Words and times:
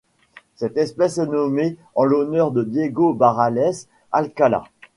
Cette 0.55 0.77
espèce 0.77 1.19
est 1.19 1.27
nommée 1.27 1.77
en 1.93 2.05
l'honneur 2.05 2.49
de 2.49 2.63
Diego 2.63 3.13
Barrales 3.13 3.75
Alcalá. 4.11 4.63